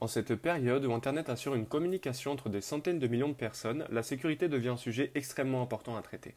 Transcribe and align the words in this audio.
En 0.00 0.06
cette 0.06 0.34
période 0.34 0.86
où 0.86 0.94
Internet 0.94 1.28
assure 1.28 1.54
une 1.54 1.66
communication 1.66 2.32
entre 2.32 2.48
des 2.48 2.62
centaines 2.62 2.98
de 2.98 3.06
millions 3.06 3.28
de 3.28 3.34
personnes, 3.34 3.84
la 3.90 4.02
sécurité 4.02 4.48
devient 4.48 4.70
un 4.70 4.76
sujet 4.78 5.12
extrêmement 5.14 5.60
important 5.60 5.94
à 5.94 6.00
traiter. 6.00 6.34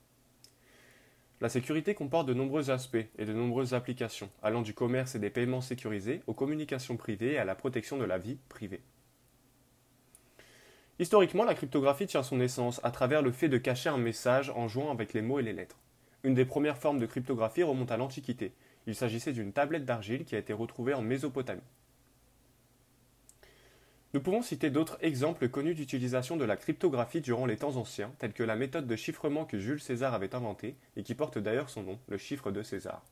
La 1.39 1.47
sécurité 1.47 1.95
comporte 1.95 2.27
de 2.27 2.33
nombreux 2.33 2.71
aspects 2.71 3.05
et 3.17 3.25
de 3.25 3.31
nombreuses 3.31 3.73
applications, 3.73 4.29
allant 4.41 4.61
du 4.61 4.73
commerce 4.73 5.15
et 5.15 5.19
des 5.19 5.29
paiements 5.29 5.61
sécurisés 5.61 6.21
aux 6.27 6.33
communications 6.33 6.97
privées 6.97 7.33
et 7.33 7.37
à 7.37 7.45
la 7.45 7.55
protection 7.55 7.97
de 7.97 8.03
la 8.03 8.17
vie 8.17 8.37
privée. 8.49 8.81
Historiquement, 10.99 11.45
la 11.45 11.55
cryptographie 11.55 12.07
tient 12.07 12.23
son 12.23 12.41
essence 12.41 12.81
à 12.83 12.91
travers 12.91 13.21
le 13.21 13.31
fait 13.31 13.49
de 13.49 13.57
cacher 13.57 13.89
un 13.89 13.97
message 13.97 14.51
en 14.51 14.67
jouant 14.67 14.91
avec 14.91 15.13
les 15.13 15.21
mots 15.21 15.39
et 15.39 15.43
les 15.43 15.53
lettres. 15.53 15.79
Une 16.23 16.33
des 16.33 16.45
premières 16.45 16.77
formes 16.77 16.99
de 16.99 17.05
cryptographie 17.05 17.63
remonte 17.63 17.91
à 17.91 17.97
l'Antiquité. 17.97 18.53
Il 18.87 18.95
s'agissait 18.95 19.33
d'une 19.33 19.53
tablette 19.53 19.85
d'argile 19.85 20.25
qui 20.25 20.35
a 20.35 20.39
été 20.39 20.51
retrouvée 20.51 20.93
en 20.93 21.01
Mésopotamie. 21.01 21.61
Nous 24.13 24.21
pouvons 24.21 24.43
citer 24.43 24.69
d'autres 24.69 24.99
exemples 25.01 25.49
connus 25.49 25.73
d'utilisation 25.73 26.37
de 26.37 26.45
la 26.45 26.55
cryptographie 26.55 27.21
durant 27.21 27.47
les 27.47 27.57
temps 27.57 27.77
anciens, 27.77 28.13
tels 28.19 28.33
que 28.33 28.43
la 28.43 28.55
méthode 28.55 28.85
de 28.85 28.95
chiffrement 28.95 29.43
que 29.43 29.57
Jules 29.57 29.81
César 29.81 30.13
avait 30.13 30.35
inventée, 30.35 30.75
et 30.95 31.01
qui 31.01 31.15
porte 31.15 31.39
d'ailleurs 31.39 31.71
son 31.71 31.81
nom, 31.81 31.99
le 32.07 32.19
chiffre 32.19 32.51
de 32.51 32.61
César. 32.61 33.03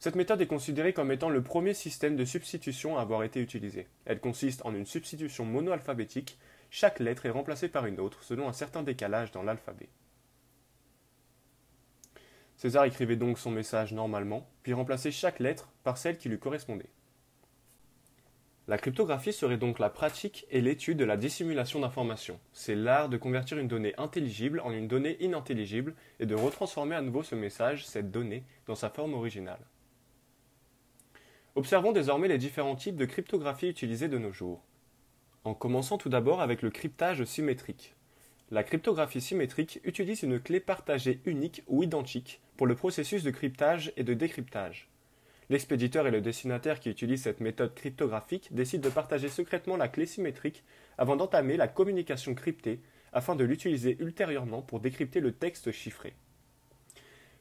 Cette 0.00 0.16
méthode 0.16 0.40
est 0.40 0.48
considérée 0.48 0.92
comme 0.92 1.12
étant 1.12 1.30
le 1.30 1.40
premier 1.40 1.72
système 1.72 2.16
de 2.16 2.24
substitution 2.24 2.98
à 2.98 3.02
avoir 3.02 3.22
été 3.22 3.40
utilisé. 3.40 3.86
Elle 4.06 4.18
consiste 4.18 4.66
en 4.66 4.74
une 4.74 4.86
substitution 4.86 5.44
monoalphabétique, 5.44 6.36
chaque 6.68 6.98
lettre 6.98 7.26
est 7.26 7.30
remplacée 7.30 7.68
par 7.68 7.86
une 7.86 8.00
autre 8.00 8.24
selon 8.24 8.48
un 8.48 8.52
certain 8.52 8.82
décalage 8.82 9.30
dans 9.30 9.44
l'alphabet. 9.44 9.88
César 12.56 12.86
écrivait 12.86 13.14
donc 13.14 13.38
son 13.38 13.52
message 13.52 13.92
normalement, 13.92 14.48
puis 14.64 14.72
remplaçait 14.72 15.12
chaque 15.12 15.38
lettre 15.38 15.68
par 15.84 15.96
celle 15.96 16.18
qui 16.18 16.28
lui 16.28 16.40
correspondait. 16.40 16.90
La 18.66 18.78
cryptographie 18.78 19.34
serait 19.34 19.58
donc 19.58 19.78
la 19.78 19.90
pratique 19.90 20.46
et 20.50 20.62
l'étude 20.62 20.96
de 20.96 21.04
la 21.04 21.18
dissimulation 21.18 21.80
d'informations. 21.80 22.40
C'est 22.54 22.74
l'art 22.74 23.10
de 23.10 23.18
convertir 23.18 23.58
une 23.58 23.68
donnée 23.68 23.92
intelligible 23.98 24.60
en 24.60 24.72
une 24.72 24.88
donnée 24.88 25.18
inintelligible 25.22 25.94
et 26.18 26.24
de 26.24 26.34
retransformer 26.34 26.94
à 26.94 27.02
nouveau 27.02 27.22
ce 27.22 27.34
message, 27.34 27.86
cette 27.86 28.10
donnée, 28.10 28.42
dans 28.66 28.74
sa 28.74 28.88
forme 28.88 29.12
originale. 29.12 29.60
Observons 31.56 31.92
désormais 31.92 32.28
les 32.28 32.38
différents 32.38 32.74
types 32.74 32.96
de 32.96 33.04
cryptographie 33.04 33.68
utilisés 33.68 34.08
de 34.08 34.18
nos 34.18 34.32
jours. 34.32 34.64
En 35.44 35.52
commençant 35.52 35.98
tout 35.98 36.08
d'abord 36.08 36.40
avec 36.40 36.62
le 36.62 36.70
cryptage 36.70 37.22
symétrique. 37.24 37.94
La 38.50 38.64
cryptographie 38.64 39.20
symétrique 39.20 39.78
utilise 39.84 40.22
une 40.22 40.40
clé 40.40 40.58
partagée 40.58 41.20
unique 41.26 41.62
ou 41.66 41.82
identique 41.82 42.40
pour 42.56 42.66
le 42.66 42.74
processus 42.74 43.22
de 43.24 43.30
cryptage 43.30 43.92
et 43.98 44.04
de 44.04 44.14
décryptage. 44.14 44.88
L'expéditeur 45.50 46.06
et 46.06 46.10
le 46.10 46.20
destinataire 46.20 46.80
qui 46.80 46.90
utilisent 46.90 47.22
cette 47.22 47.40
méthode 47.40 47.74
cryptographique 47.74 48.48
décident 48.54 48.88
de 48.88 48.94
partager 48.94 49.28
secrètement 49.28 49.76
la 49.76 49.88
clé 49.88 50.06
symétrique 50.06 50.64
avant 50.96 51.16
d'entamer 51.16 51.56
la 51.56 51.68
communication 51.68 52.34
cryptée 52.34 52.80
afin 53.12 53.36
de 53.36 53.44
l'utiliser 53.44 53.96
ultérieurement 54.00 54.62
pour 54.62 54.80
décrypter 54.80 55.20
le 55.20 55.32
texte 55.32 55.70
chiffré. 55.70 56.14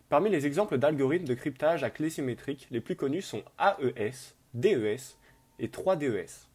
Parmi 0.10 0.30
les 0.30 0.46
exemples 0.46 0.78
d'algorithmes 0.78 1.26
de 1.26 1.34
cryptage 1.34 1.84
à 1.84 1.90
clé 1.90 2.10
symétrique, 2.10 2.68
les 2.70 2.82
plus 2.82 2.96
connus 2.96 3.24
sont 3.24 3.44
AES, 3.60 4.36
DES 4.54 5.18
et 5.60 5.68
3DES. 5.68 6.48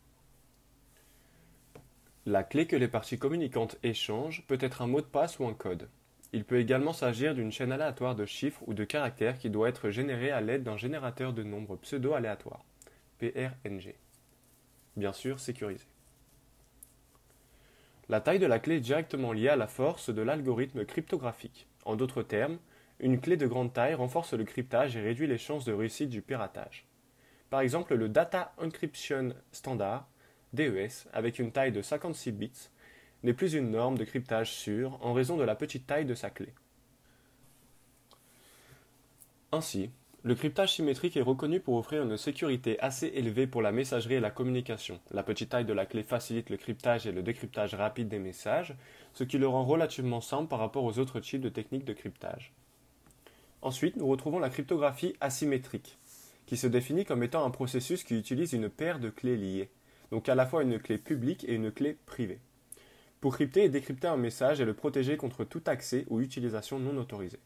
La 2.26 2.44
clé 2.44 2.66
que 2.66 2.76
les 2.76 2.88
parties 2.88 3.18
communicantes 3.18 3.78
échangent 3.82 4.44
peut 4.46 4.58
être 4.60 4.82
un 4.82 4.86
mot 4.86 5.00
de 5.00 5.06
passe 5.06 5.38
ou 5.38 5.46
un 5.46 5.54
code. 5.54 5.88
Il 6.32 6.44
peut 6.44 6.58
également 6.58 6.92
s'agir 6.92 7.34
d'une 7.34 7.52
chaîne 7.52 7.72
aléatoire 7.72 8.14
de 8.14 8.26
chiffres 8.26 8.62
ou 8.66 8.74
de 8.74 8.84
caractères 8.84 9.38
qui 9.38 9.48
doit 9.48 9.68
être 9.68 9.90
générée 9.90 10.30
à 10.30 10.40
l'aide 10.40 10.62
d'un 10.62 10.76
générateur 10.76 11.32
de 11.32 11.42
nombres 11.42 11.76
pseudo-aléatoires, 11.76 12.64
PRNG. 13.18 13.94
Bien 14.96 15.12
sûr, 15.12 15.40
sécurisé. 15.40 15.86
La 18.10 18.20
taille 18.20 18.38
de 18.38 18.46
la 18.46 18.58
clé 18.58 18.76
est 18.76 18.80
directement 18.80 19.32
liée 19.32 19.48
à 19.48 19.56
la 19.56 19.66
force 19.66 20.10
de 20.10 20.22
l'algorithme 20.22 20.84
cryptographique. 20.84 21.66
En 21.84 21.96
d'autres 21.96 22.22
termes, 22.22 22.58
une 23.00 23.20
clé 23.20 23.36
de 23.36 23.46
grande 23.46 23.72
taille 23.72 23.94
renforce 23.94 24.34
le 24.34 24.44
cryptage 24.44 24.96
et 24.96 25.00
réduit 25.00 25.26
les 25.26 25.38
chances 25.38 25.64
de 25.64 25.72
réussite 25.72 26.10
du 26.10 26.20
piratage. 26.20 26.86
Par 27.48 27.60
exemple, 27.60 27.94
le 27.94 28.08
Data 28.08 28.52
Encryption 28.58 29.34
Standard, 29.52 30.08
DES, 30.52 31.08
avec 31.12 31.38
une 31.38 31.52
taille 31.52 31.72
de 31.72 31.82
56 31.82 32.32
bits, 32.32 32.70
n'est 33.22 33.34
plus 33.34 33.54
une 33.54 33.70
norme 33.70 33.98
de 33.98 34.04
cryptage 34.04 34.52
sûre 34.52 34.98
en 35.02 35.12
raison 35.12 35.36
de 35.36 35.44
la 35.44 35.54
petite 35.54 35.86
taille 35.86 36.04
de 36.04 36.14
sa 36.14 36.30
clé. 36.30 36.52
Ainsi, 39.50 39.90
le 40.24 40.34
cryptage 40.34 40.74
symétrique 40.74 41.16
est 41.16 41.22
reconnu 41.22 41.60
pour 41.60 41.76
offrir 41.76 42.02
une 42.02 42.16
sécurité 42.16 42.78
assez 42.80 43.06
élevée 43.06 43.46
pour 43.46 43.62
la 43.62 43.72
messagerie 43.72 44.14
et 44.14 44.20
la 44.20 44.30
communication. 44.30 45.00
La 45.10 45.22
petite 45.22 45.50
taille 45.50 45.64
de 45.64 45.72
la 45.72 45.86
clé 45.86 46.02
facilite 46.02 46.50
le 46.50 46.56
cryptage 46.56 47.06
et 47.06 47.12
le 47.12 47.22
décryptage 47.22 47.74
rapide 47.74 48.08
des 48.08 48.18
messages, 48.18 48.74
ce 49.14 49.24
qui 49.24 49.38
le 49.38 49.48
rend 49.48 49.64
relativement 49.64 50.20
simple 50.20 50.48
par 50.48 50.58
rapport 50.58 50.84
aux 50.84 50.98
autres 50.98 51.20
types 51.20 51.40
de 51.40 51.48
techniques 51.48 51.84
de 51.84 51.92
cryptage. 51.92 52.52
Ensuite, 53.62 53.96
nous 53.96 54.06
retrouvons 54.06 54.38
la 54.38 54.50
cryptographie 54.50 55.14
asymétrique, 55.20 55.98
qui 56.46 56.56
se 56.56 56.66
définit 56.66 57.04
comme 57.04 57.22
étant 57.22 57.44
un 57.44 57.50
processus 57.50 58.04
qui 58.04 58.18
utilise 58.18 58.52
une 58.52 58.68
paire 58.68 59.00
de 59.00 59.10
clés 59.10 59.36
liées, 59.36 59.70
donc 60.10 60.28
à 60.28 60.34
la 60.34 60.46
fois 60.46 60.62
une 60.62 60.78
clé 60.78 60.98
publique 60.98 61.44
et 61.44 61.54
une 61.54 61.72
clé 61.72 61.96
privée 62.06 62.40
pour 63.20 63.34
crypter 63.34 63.64
et 63.64 63.68
décrypter 63.68 64.08
un 64.08 64.16
message 64.16 64.60
et 64.60 64.64
le 64.64 64.74
protéger 64.74 65.16
contre 65.16 65.44
tout 65.44 65.62
accès 65.66 66.04
ou 66.08 66.20
utilisation 66.20 66.78
non 66.78 66.96
autorisée. 66.96 67.40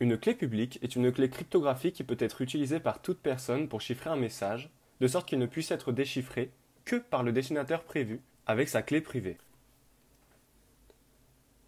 Une 0.00 0.18
clé 0.18 0.34
publique 0.34 0.78
est 0.82 0.96
une 0.96 1.10
clé 1.12 1.30
cryptographique 1.30 1.94
qui 1.94 2.04
peut 2.04 2.16
être 2.18 2.42
utilisée 2.42 2.80
par 2.80 3.00
toute 3.00 3.20
personne 3.20 3.68
pour 3.68 3.80
chiffrer 3.80 4.10
un 4.10 4.16
message, 4.16 4.70
de 5.00 5.08
sorte 5.08 5.28
qu'il 5.28 5.38
ne 5.38 5.46
puisse 5.46 5.70
être 5.70 5.92
déchiffré 5.92 6.50
que 6.84 6.96
par 6.96 7.22
le 7.22 7.32
destinateur 7.32 7.84
prévu 7.84 8.20
avec 8.46 8.68
sa 8.68 8.82
clé 8.82 9.00
privée. 9.00 9.38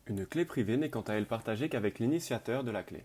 Une 0.06 0.26
clé 0.26 0.44
privée 0.44 0.76
n'est 0.76 0.90
quant 0.90 1.02
à 1.02 1.14
elle 1.14 1.26
partagée 1.26 1.68
qu'avec 1.68 1.98
l'initiateur 1.98 2.62
de 2.62 2.70
la 2.70 2.82
clé. 2.82 3.04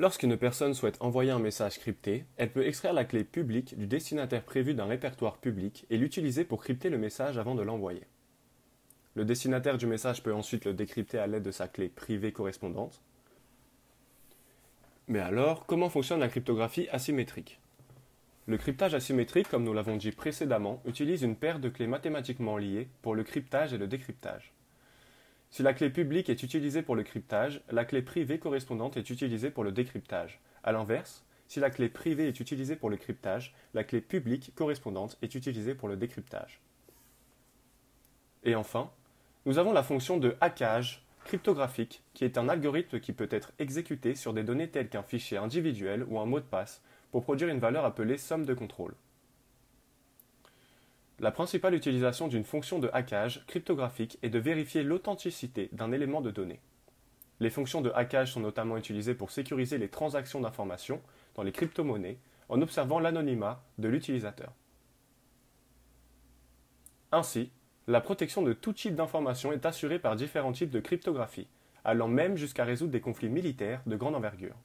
Lorsqu'une 0.00 0.38
personne 0.38 0.72
souhaite 0.72 0.96
envoyer 1.00 1.30
un 1.30 1.38
message 1.38 1.78
crypté, 1.78 2.24
elle 2.38 2.50
peut 2.50 2.66
extraire 2.66 2.94
la 2.94 3.04
clé 3.04 3.22
publique 3.22 3.76
du 3.76 3.86
destinataire 3.86 4.42
prévu 4.42 4.72
d'un 4.72 4.86
répertoire 4.86 5.36
public 5.36 5.84
et 5.90 5.98
l'utiliser 5.98 6.44
pour 6.44 6.62
crypter 6.62 6.88
le 6.88 6.96
message 6.96 7.36
avant 7.36 7.54
de 7.54 7.60
l'envoyer. 7.60 8.06
Le 9.14 9.26
destinataire 9.26 9.76
du 9.76 9.86
message 9.86 10.22
peut 10.22 10.32
ensuite 10.32 10.64
le 10.64 10.72
décrypter 10.72 11.18
à 11.18 11.26
l'aide 11.26 11.42
de 11.42 11.50
sa 11.50 11.68
clé 11.68 11.90
privée 11.90 12.32
correspondante. 12.32 13.02
Mais 15.06 15.18
alors, 15.18 15.66
comment 15.66 15.90
fonctionne 15.90 16.20
la 16.20 16.28
cryptographie 16.28 16.88
asymétrique? 16.88 17.60
Le 18.46 18.56
cryptage 18.56 18.94
asymétrique, 18.94 19.50
comme 19.50 19.64
nous 19.64 19.74
l'avons 19.74 19.96
dit 19.96 20.12
précédemment, 20.12 20.80
utilise 20.86 21.20
une 21.20 21.36
paire 21.36 21.60
de 21.60 21.68
clés 21.68 21.86
mathématiquement 21.86 22.56
liées 22.56 22.88
pour 23.02 23.14
le 23.14 23.22
cryptage 23.22 23.74
et 23.74 23.78
le 23.78 23.86
décryptage. 23.86 24.54
Si 25.50 25.64
la 25.64 25.74
clé 25.74 25.90
publique 25.90 26.28
est 26.28 26.44
utilisée 26.44 26.82
pour 26.82 26.94
le 26.94 27.02
cryptage, 27.02 27.60
la 27.70 27.84
clé 27.84 28.02
privée 28.02 28.38
correspondante 28.38 28.96
est 28.96 29.10
utilisée 29.10 29.50
pour 29.50 29.64
le 29.64 29.72
décryptage. 29.72 30.40
A 30.62 30.70
l'inverse, 30.70 31.24
si 31.48 31.58
la 31.58 31.70
clé 31.70 31.88
privée 31.88 32.28
est 32.28 32.38
utilisée 32.38 32.76
pour 32.76 32.88
le 32.88 32.96
cryptage, 32.96 33.52
la 33.74 33.82
clé 33.82 34.00
publique 34.00 34.52
correspondante 34.54 35.18
est 35.22 35.34
utilisée 35.34 35.74
pour 35.74 35.88
le 35.88 35.96
décryptage. 35.96 36.60
Et 38.44 38.54
enfin, 38.54 38.92
nous 39.44 39.58
avons 39.58 39.72
la 39.72 39.82
fonction 39.82 40.18
de 40.18 40.36
hackage 40.40 41.04
cryptographique, 41.24 42.04
qui 42.14 42.24
est 42.24 42.38
un 42.38 42.48
algorithme 42.48 43.00
qui 43.00 43.12
peut 43.12 43.28
être 43.30 43.52
exécuté 43.58 44.14
sur 44.14 44.32
des 44.32 44.44
données 44.44 44.70
telles 44.70 44.88
qu'un 44.88 45.02
fichier 45.02 45.38
individuel 45.38 46.04
ou 46.08 46.20
un 46.20 46.26
mot 46.26 46.38
de 46.38 46.44
passe 46.44 46.80
pour 47.10 47.24
produire 47.24 47.48
une 47.48 47.58
valeur 47.58 47.84
appelée 47.84 48.18
somme 48.18 48.46
de 48.46 48.54
contrôle. 48.54 48.94
La 51.20 51.30
principale 51.30 51.74
utilisation 51.74 52.28
d'une 52.28 52.44
fonction 52.44 52.78
de 52.78 52.88
hackage 52.94 53.44
cryptographique 53.46 54.18
est 54.22 54.30
de 54.30 54.38
vérifier 54.38 54.82
l'authenticité 54.82 55.68
d'un 55.72 55.92
élément 55.92 56.22
de 56.22 56.30
données. 56.30 56.60
Les 57.40 57.50
fonctions 57.50 57.82
de 57.82 57.92
hackage 57.94 58.32
sont 58.32 58.40
notamment 58.40 58.78
utilisées 58.78 59.14
pour 59.14 59.30
sécuriser 59.30 59.76
les 59.76 59.90
transactions 59.90 60.40
d'informations 60.40 61.02
dans 61.34 61.42
les 61.42 61.52
crypto-monnaies 61.52 62.16
en 62.48 62.62
observant 62.62 63.00
l'anonymat 63.00 63.62
de 63.76 63.88
l'utilisateur. 63.88 64.50
Ainsi, 67.12 67.50
la 67.86 68.00
protection 68.00 68.40
de 68.40 68.54
tout 68.54 68.72
type 68.72 68.94
d'information 68.94 69.52
est 69.52 69.66
assurée 69.66 69.98
par 69.98 70.16
différents 70.16 70.52
types 70.52 70.70
de 70.70 70.80
cryptographie, 70.80 71.48
allant 71.84 72.08
même 72.08 72.38
jusqu'à 72.38 72.64
résoudre 72.64 72.92
des 72.92 73.02
conflits 73.02 73.28
militaires 73.28 73.82
de 73.84 73.96
grande 73.96 74.14
envergure. 74.14 74.56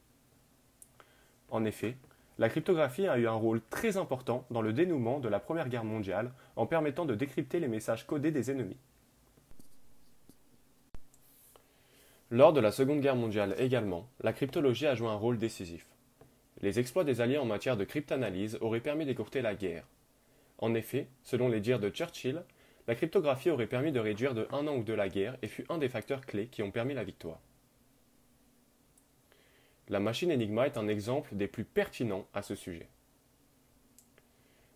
En 1.50 1.66
effet, 1.66 1.98
la 2.38 2.50
cryptographie 2.50 3.08
a 3.08 3.18
eu 3.18 3.28
un 3.28 3.34
rôle 3.34 3.62
très 3.70 3.98
important 3.98 4.46
dans 4.52 4.62
le 4.62 4.74
dénouement 4.74 5.20
de 5.20 5.30
la 5.30 5.40
Première 5.40 5.70
Guerre 5.70 5.86
mondiale 5.86 6.32
en 6.56 6.66
permettant 6.66 7.06
de 7.06 7.16
décrypter 7.16 7.60
les 7.60 7.68
messages 7.68 8.06
codés 8.06 8.32
des 8.32 8.52
ennemis. 8.52 8.78
Lors 12.32 12.54
de 12.54 12.60
la 12.60 12.72
Seconde 12.72 13.02
Guerre 13.02 13.16
mondiale 13.16 13.56
également, 13.60 14.10
la 14.22 14.34
cryptologie 14.34 14.88
a 14.88 14.96
joué 14.96 15.08
un 15.08 15.16
rôle 15.16 15.38
décisif. 15.38 15.88
Les 16.62 16.80
exploits 16.80 17.04
des 17.04 17.22
Alliés 17.22 17.38
en 17.38 17.46
matière 17.46 17.78
de 17.78 17.84
cryptanalyse 17.84 18.58
auraient 18.62 18.80
permis 18.80 19.06
d'écourter 19.06 19.42
la 19.42 19.56
guerre. 19.56 19.86
En 20.58 20.74
effet, 20.74 21.08
selon 21.24 21.48
les 21.48 21.60
dires 21.62 21.80
de 21.80 21.90
Churchill, 21.90 22.44
la 22.88 22.96
cryptographie 22.96 23.50
aurait 23.50 23.68
permis 23.68 23.92
de 23.92 24.00
réduire 24.00 24.34
de 24.34 24.48
un 24.52 24.68
an 24.68 24.76
ou 24.76 24.84
deux 24.84 24.96
la 24.96 25.10
guerre 25.10 25.38
et 25.42 25.48
fut 25.48 25.66
un 25.70 25.78
des 25.78 25.90
facteurs 25.90 26.26
clés 26.26 26.48
qui 26.48 26.64
ont 26.64 26.72
permis 26.72 26.94
la 26.94 27.04
victoire. 27.04 27.40
La 29.88 30.00
machine 30.00 30.32
Enigma 30.32 30.66
est 30.66 30.78
un 30.78 30.88
exemple 30.88 31.36
des 31.36 31.48
plus 31.48 31.64
pertinents 31.64 32.28
à 32.34 32.42
ce 32.42 32.56
sujet. 32.56 32.90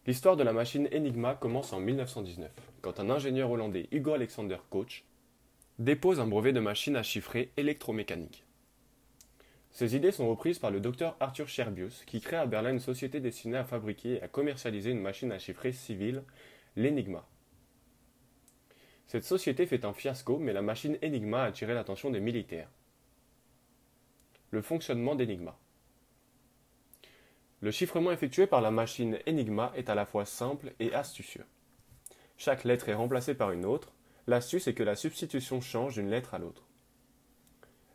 L'histoire 0.06 0.38
de 0.38 0.44
la 0.44 0.54
machine 0.54 0.88
Enigma 0.94 1.34
commence 1.34 1.74
en 1.74 1.80
1919, 1.80 2.52
quand 2.82 3.00
un 3.00 3.10
ingénieur 3.10 3.50
hollandais 3.50 3.88
Hugo 3.92 4.14
Alexander 4.14 4.58
Koch 4.70 5.04
dépose 5.80 6.20
un 6.20 6.28
brevet 6.28 6.54
de 6.54 6.60
machine 6.60 6.96
à 6.96 7.04
chiffrer 7.04 7.52
électromécanique. 7.58 8.44
Ces 9.72 9.96
idées 9.96 10.12
sont 10.12 10.30
reprises 10.30 10.60
par 10.60 10.72
le 10.72 10.80
docteur 10.80 11.16
Arthur 11.20 11.48
Scherbius, 11.48 12.04
qui 12.06 12.22
crée 12.22 12.38
à 12.38 12.46
Berlin 12.46 12.72
une 12.72 12.80
société 12.80 13.20
destinée 13.20 13.58
à 13.58 13.64
fabriquer 13.64 14.16
et 14.16 14.22
à 14.22 14.28
commercialiser 14.28 14.92
une 14.92 15.02
machine 15.02 15.32
à 15.32 15.40
chiffrer 15.40 15.72
civile, 15.72 16.24
l'Enigma. 16.76 17.28
Cette 19.08 19.26
société 19.26 19.66
fait 19.66 19.86
un 19.86 19.94
fiasco, 19.94 20.38
mais 20.38 20.54
la 20.54 20.62
machine 20.62 20.98
Enigma 21.04 21.44
a 21.44 21.46
attiré 21.46 21.74
l'attention 21.74 22.12
des 22.12 22.20
militaires. 22.20 22.70
Le 24.51 24.63
fonctionnement 24.63 25.13
d'Enigma. 25.13 25.60
Le 27.62 27.69
chiffrement 27.69 28.12
effectué 28.12 28.48
par 28.48 28.62
la 28.62 28.72
machine 28.72 29.19
Enigma 29.28 29.72
est 29.75 29.92
à 29.92 29.96
la 29.96 30.07
fois 30.07 30.25
simple 30.25 30.74
et 30.80 30.92
astucieux. 30.92 31.46
Chaque 32.36 32.63
lettre 32.63 32.90
est 32.90 32.96
remplacée 32.96 33.36
par 33.36 33.51
une 33.51 33.63
autre. 33.63 33.94
L'astuce 34.25 34.68
est 34.68 34.74
que 34.74 34.81
la 34.81 34.96
substitution 34.96 35.62
change 35.62 35.94
d'une 35.94 36.10
lettre 36.10 36.34
à 36.34 36.40
l'autre. 36.40 36.68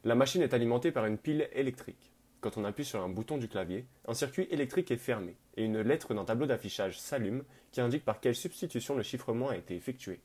La 0.04 0.14
machine 0.14 0.42
est 0.42 0.54
alimentée 0.54 0.92
par 0.92 1.06
une 1.06 1.18
pile 1.18 1.48
électrique. 1.54 2.12
Quand 2.40 2.56
on 2.56 2.64
appuie 2.64 2.84
sur 2.84 3.02
un 3.02 3.08
bouton 3.08 3.36
du 3.36 3.48
clavier, 3.48 3.86
un 4.06 4.14
circuit 4.14 4.46
électrique 4.50 4.92
est 4.92 4.96
fermé 4.96 5.36
et 5.56 5.64
une 5.64 5.80
lettre 5.80 6.14
d'un 6.14 6.24
tableau 6.24 6.46
d'affichage 6.46 7.00
s'allume 7.00 7.42
qui 7.72 7.80
indique 7.80 8.04
par 8.04 8.20
quelle 8.20 8.36
substitution 8.36 8.94
le 8.94 9.02
chiffrement 9.02 9.48
a 9.48 9.56
été 9.56 9.74
effectué. 9.74 10.20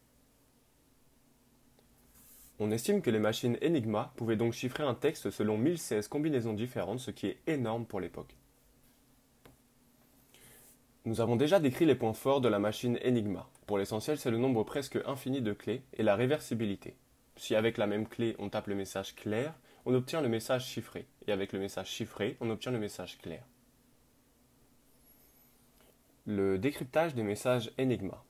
On 2.61 2.71
estime 2.71 3.01
que 3.01 3.09
les 3.09 3.19
machines 3.19 3.57
Enigma 3.63 4.11
pouvaient 4.17 4.35
donc 4.35 4.51
chiffrer 4.51 4.83
un 4.83 4.93
texte 4.93 5.29
selon 5.29 5.57
1016 5.57 6.09
combinaisons 6.09 6.53
différentes, 6.53 6.99
ce 6.99 7.09
qui 7.09 7.27
est 7.27 7.39
énorme 7.47 7.85
pour 7.85 8.01
l'époque. 8.01 8.35
Nous 11.05 11.21
avons 11.21 11.37
déjà 11.37 11.61
décrit 11.61 11.85
les 11.85 11.95
points 11.95 12.13
forts 12.13 12.41
de 12.41 12.49
la 12.49 12.59
machine 12.59 12.99
Enigma. 13.05 13.47
Pour 13.65 13.77
l'essentiel, 13.77 14.17
c'est 14.17 14.29
le 14.29 14.37
nombre 14.37 14.65
presque 14.65 14.99
infini 15.05 15.41
de 15.41 15.53
clés 15.53 15.83
et 15.93 16.03
la 16.03 16.17
réversibilité. 16.17 16.97
Si 17.37 17.55
avec 17.55 17.77
la 17.77 17.87
même 17.87 18.05
clé 18.05 18.35
on 18.39 18.49
tape 18.49 18.67
le 18.67 18.75
message 18.75 19.15
clair, 19.15 19.53
on 19.85 19.93
obtient 19.93 20.21
le 20.21 20.27
message 20.27 20.67
chiffré, 20.67 21.07
et 21.25 21.31
avec 21.31 21.53
le 21.53 21.59
message 21.59 21.87
chiffré, 21.87 22.35
on 22.41 22.49
obtient 22.49 22.73
le 22.73 22.79
message 22.79 23.17
clair. 23.19 23.43
Le 26.25 26.59
décryptage 26.59 27.15
des 27.15 27.23
messages 27.23 27.71
Enigma. 27.79 28.21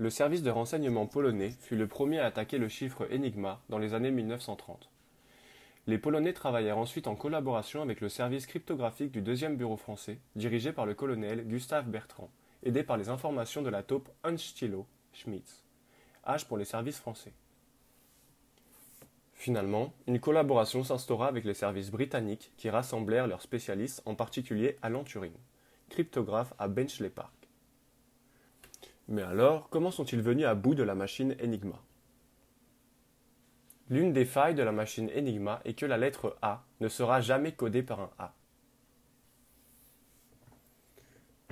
Le 0.00 0.08
service 0.08 0.42
de 0.42 0.48
renseignement 0.48 1.06
polonais 1.06 1.50
fut 1.60 1.76
le 1.76 1.86
premier 1.86 2.20
à 2.20 2.24
attaquer 2.24 2.56
le 2.56 2.68
chiffre 2.68 3.06
Enigma 3.12 3.60
dans 3.68 3.76
les 3.76 3.92
années 3.92 4.10
1930. 4.10 4.88
Les 5.86 5.98
Polonais 5.98 6.32
travaillèrent 6.32 6.78
ensuite 6.78 7.06
en 7.06 7.14
collaboration 7.14 7.82
avec 7.82 8.00
le 8.00 8.08
service 8.08 8.46
cryptographique 8.46 9.12
du 9.12 9.20
deuxième 9.20 9.58
bureau 9.58 9.76
français, 9.76 10.18
dirigé 10.36 10.72
par 10.72 10.86
le 10.86 10.94
colonel 10.94 11.46
Gustave 11.46 11.86
Bertrand, 11.86 12.30
aidé 12.62 12.82
par 12.82 12.96
les 12.96 13.10
informations 13.10 13.60
de 13.60 13.68
la 13.68 13.82
taupe 13.82 14.08
Unstilo 14.24 14.86
Schmitz. 15.12 15.66
H 16.26 16.46
pour 16.46 16.56
les 16.56 16.64
services 16.64 16.98
français. 16.98 17.34
Finalement, 19.34 19.92
une 20.06 20.18
collaboration 20.18 20.82
s'instaura 20.82 21.28
avec 21.28 21.44
les 21.44 21.52
services 21.52 21.90
britanniques 21.90 22.52
qui 22.56 22.70
rassemblèrent 22.70 23.26
leurs 23.26 23.42
spécialistes, 23.42 24.00
en 24.06 24.14
particulier 24.14 24.78
Alan 24.80 25.04
Turing, 25.04 25.36
cryptographe 25.90 26.54
à 26.58 26.68
Benchley. 26.68 27.12
Mais 29.10 29.22
alors, 29.22 29.68
comment 29.70 29.90
sont-ils 29.90 30.22
venus 30.22 30.46
à 30.46 30.54
bout 30.54 30.76
de 30.76 30.84
la 30.84 30.94
machine 30.94 31.34
Enigma? 31.42 31.82
L'une 33.88 34.12
des 34.12 34.24
failles 34.24 34.54
de 34.54 34.62
la 34.62 34.70
machine 34.70 35.10
Enigma 35.16 35.60
est 35.64 35.74
que 35.74 35.84
la 35.84 35.98
lettre 35.98 36.38
A 36.42 36.64
ne 36.78 36.86
sera 36.88 37.20
jamais 37.20 37.50
codée 37.50 37.82
par 37.82 38.00
un 38.00 38.10
A. 38.20 38.36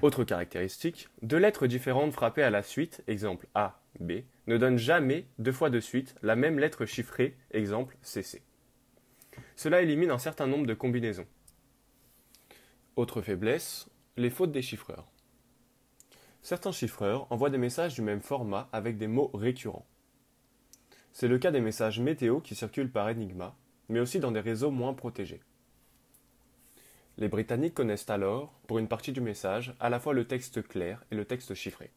Autre 0.02 0.22
caractéristique, 0.22 1.08
deux 1.22 1.38
lettres 1.38 1.66
différentes 1.66 2.12
frappées 2.12 2.44
à 2.44 2.50
la 2.50 2.62
suite, 2.62 3.02
exemple 3.08 3.48
A, 3.56 3.80
B, 3.98 4.20
ne 4.46 4.56
donnent 4.56 4.78
jamais 4.78 5.26
deux 5.40 5.50
fois 5.50 5.68
de 5.68 5.80
suite 5.80 6.14
la 6.22 6.36
même 6.36 6.60
lettre 6.60 6.86
chiffrée, 6.86 7.36
exemple 7.50 7.96
CC. 8.02 8.40
Cela 9.56 9.82
élimine 9.82 10.12
un 10.12 10.18
certain 10.18 10.46
nombre 10.46 10.66
de 10.68 10.74
combinaisons. 10.74 11.26
Autre 12.94 13.20
faiblesse, 13.20 13.88
les 14.16 14.30
fautes 14.30 14.52
des 14.52 14.62
chiffreurs. 14.62 15.08
Certains 16.42 16.72
chiffreurs 16.72 17.26
envoient 17.30 17.50
des 17.50 17.58
messages 17.58 17.94
du 17.94 18.02
même 18.02 18.20
format 18.20 18.68
avec 18.72 18.96
des 18.96 19.06
mots 19.06 19.30
récurrents. 19.34 19.86
C'est 21.12 21.28
le 21.28 21.38
cas 21.38 21.50
des 21.50 21.60
messages 21.60 22.00
météo 22.00 22.40
qui 22.40 22.54
circulent 22.54 22.92
par 22.92 23.06
Enigma, 23.06 23.56
mais 23.88 24.00
aussi 24.00 24.20
dans 24.20 24.30
des 24.30 24.40
réseaux 24.40 24.70
moins 24.70 24.94
protégés. 24.94 25.40
Les 27.16 27.28
Britanniques 27.28 27.74
connaissent 27.74 28.08
alors, 28.08 28.52
pour 28.68 28.78
une 28.78 28.86
partie 28.86 29.10
du 29.10 29.20
message, 29.20 29.74
à 29.80 29.90
la 29.90 29.98
fois 29.98 30.14
le 30.14 30.26
texte 30.26 30.62
clair 30.66 31.04
et 31.10 31.16
le 31.16 31.24
texte 31.24 31.54
chiffré. 31.54 31.90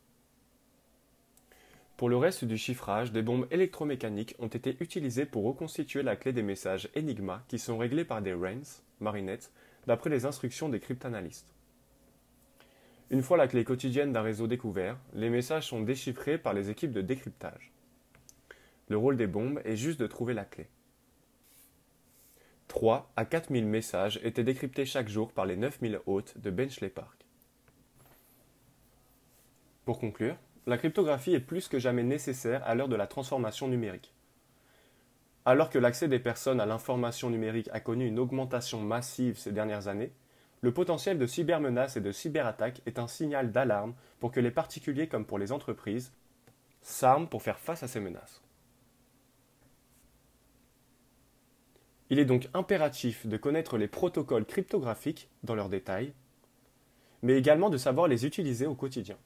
Pour 1.96 2.10
le 2.10 2.18
reste 2.18 2.46
du 2.46 2.58
chiffrage, 2.58 3.12
des 3.12 3.22
bombes 3.22 3.46
électromécaniques 3.52 4.36
ont 4.40 4.48
été 4.48 4.76
utilisées 4.80 5.28
pour 5.28 5.44
reconstituer 5.44 6.02
la 6.02 6.16
clé 6.16 6.34
des 6.34 6.42
messages 6.42 6.90
Enigma 6.98 7.44
qui 7.48 7.60
sont 7.60 7.78
réglés 7.78 8.06
par 8.06 8.24
des 8.24 8.34
RAINs, 8.34 8.82
marinettes, 9.00 9.52
d'après 9.86 10.10
les 10.10 10.26
instructions 10.26 10.70
des 10.70 10.80
cryptanalystes. 10.80 11.54
Une 13.12 13.22
fois 13.22 13.36
la 13.36 13.50
clé 13.50 13.66
quotidienne 13.66 14.14
d'un 14.14 14.22
réseau 14.22 14.48
découvert, 14.48 14.98
les 15.14 15.30
messages 15.30 15.68
sont 15.68 15.82
déchiffrés 15.82 16.38
par 16.38 16.54
les 16.54 16.70
équipes 16.70 16.94
de 16.94 17.02
décryptage. 17.02 17.74
Le 18.88 18.96
rôle 18.96 19.18
des 19.18 19.28
bombes 19.28 19.60
est 19.66 19.76
juste 19.76 20.00
de 20.00 20.08
trouver 20.08 20.34
la 20.34 20.46
clé. 20.46 20.70
3 22.70 23.12
à 23.18 23.26
4000 23.26 23.66
messages 23.66 24.22
étaient 24.24 24.46
décryptés 24.46 24.86
chaque 24.86 25.10
jour 25.10 25.34
par 25.34 25.46
les 25.46 25.58
9000 25.58 26.00
hôtes 26.06 26.38
de 26.38 26.50
Benchley 26.52 26.88
Park. 26.88 27.26
Pour 29.84 30.00
conclure, 30.00 30.38
la 30.66 30.78
cryptographie 30.78 31.34
est 31.34 31.42
plus 31.42 31.68
que 31.68 31.80
jamais 31.80 32.04
nécessaire 32.04 32.64
à 32.64 32.76
l'heure 32.76 32.88
de 32.88 32.96
la 32.96 33.08
transformation 33.08 33.68
numérique. 33.68 34.14
Alors 35.44 35.70
que 35.70 35.80
l'accès 35.80 36.08
des 36.08 36.20
personnes 36.20 36.62
à 36.62 36.66
l'information 36.66 37.30
numérique 37.30 37.70
a 37.74 37.82
connu 37.82 38.08
une 38.08 38.20
augmentation 38.20 38.80
massive 38.80 39.38
ces 39.38 39.52
dernières 39.52 39.90
années, 39.90 40.14
le 40.62 40.72
potentiel 40.72 41.18
de 41.18 41.26
cybermenaces 41.26 41.98
et 41.98 42.02
de 42.02 42.12
cyberattaques 42.12 42.82
est 42.86 43.00
un 43.00 43.08
signal 43.08 43.52
d'alarme 43.52 43.96
pour 44.20 44.32
que 44.32 44.40
les 44.40 44.52
particuliers 44.52 45.08
comme 45.08 45.26
pour 45.26 45.40
les 45.40 45.52
entreprises 45.52 46.14
s'arment 46.82 47.28
pour 47.28 47.42
faire 47.42 47.60
face 47.60 47.84
à 47.84 47.88
ces 47.88 48.00
menaces. 48.00 48.42
Il 52.10 52.20
est 52.20 52.26
donc 52.26 52.50
impératif 52.54 53.26
de 53.26 53.38
connaître 53.38 53.78
les 53.78 53.88
protocoles 53.88 54.46
cryptographiques 54.46 55.30
dans 55.44 55.56
leurs 55.56 55.70
détails, 55.70 56.14
mais 57.22 57.38
également 57.38 57.70
de 57.70 57.78
savoir 57.78 58.08
les 58.08 58.26
utiliser 58.26 58.68
au 58.68 58.76
quotidien. 58.76 59.18